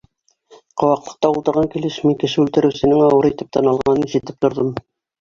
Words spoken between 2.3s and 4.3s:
үлтереүсенең ауыр итеп тын алғанын